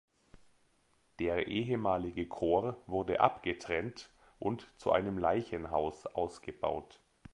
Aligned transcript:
Der 1.19 1.45
ehemalige 1.45 2.25
Chor 2.27 2.75
wurde 2.87 3.19
abgetrennt 3.19 4.09
und 4.39 4.67
zu 4.79 4.91
einem 4.91 5.19
Leichenhaus 5.19 6.07
ausgebaut. 6.07 6.99